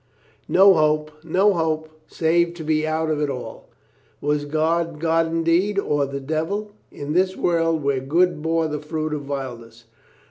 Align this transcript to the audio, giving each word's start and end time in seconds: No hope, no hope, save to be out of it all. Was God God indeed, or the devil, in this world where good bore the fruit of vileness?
No 0.47 0.73
hope, 0.73 1.11
no 1.23 1.53
hope, 1.53 1.87
save 2.07 2.55
to 2.55 2.63
be 2.63 2.87
out 2.87 3.11
of 3.11 3.21
it 3.21 3.29
all. 3.29 3.69
Was 4.19 4.45
God 4.45 4.99
God 4.99 5.27
indeed, 5.27 5.77
or 5.77 6.07
the 6.07 6.19
devil, 6.19 6.71
in 6.91 7.13
this 7.13 7.37
world 7.37 7.83
where 7.83 7.99
good 7.99 8.41
bore 8.41 8.67
the 8.67 8.79
fruit 8.79 9.13
of 9.13 9.21
vileness? 9.21 9.83